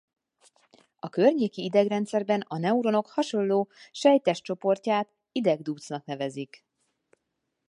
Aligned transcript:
A 0.99 1.09
környéki 1.09 1.63
idegrendszerben 1.63 2.41
a 2.47 2.57
neuronok 2.57 3.07
hasonló 3.09 3.69
sejttest-csoportját 3.91 5.09
idegdúcnak 5.31 6.05
nevezik. 6.05 6.65